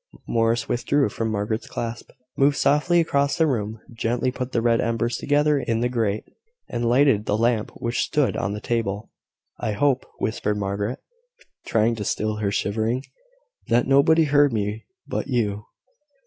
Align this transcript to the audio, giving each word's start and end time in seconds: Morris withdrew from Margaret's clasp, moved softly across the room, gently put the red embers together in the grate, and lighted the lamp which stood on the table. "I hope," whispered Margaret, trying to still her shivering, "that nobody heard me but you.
Morris 0.27 0.67
withdrew 0.67 1.09
from 1.09 1.29
Margaret's 1.29 1.67
clasp, 1.69 2.09
moved 2.35 2.57
softly 2.57 2.99
across 2.99 3.37
the 3.37 3.45
room, 3.45 3.79
gently 3.93 4.31
put 4.31 4.51
the 4.51 4.59
red 4.63 4.81
embers 4.81 5.15
together 5.15 5.59
in 5.59 5.81
the 5.81 5.89
grate, 5.89 6.23
and 6.67 6.89
lighted 6.89 7.27
the 7.27 7.37
lamp 7.37 7.69
which 7.75 7.99
stood 8.01 8.35
on 8.35 8.53
the 8.53 8.61
table. 8.61 9.11
"I 9.59 9.73
hope," 9.73 10.07
whispered 10.17 10.57
Margaret, 10.57 10.97
trying 11.67 11.93
to 11.97 12.03
still 12.03 12.37
her 12.37 12.51
shivering, 12.51 13.03
"that 13.67 13.85
nobody 13.85 14.23
heard 14.23 14.51
me 14.51 14.85
but 15.07 15.27
you. 15.27 15.65